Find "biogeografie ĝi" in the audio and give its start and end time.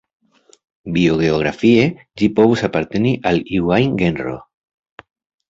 0.95-2.31